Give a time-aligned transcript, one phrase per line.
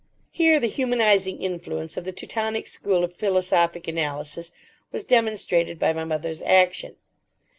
[0.31, 4.51] Here the humanising influence of the Teutonic school of philosophic analysis
[4.91, 6.95] was demonstrated by my mother's action.